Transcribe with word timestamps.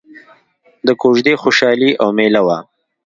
د 0.87 0.89
کوژدې 1.01 1.33
خوشحالي 1.41 1.91
او 2.01 2.07
ميله 2.17 2.41
وه. 2.47 2.57